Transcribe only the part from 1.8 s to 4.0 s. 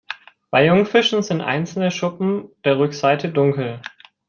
Schuppen der Rückenseite dunkel.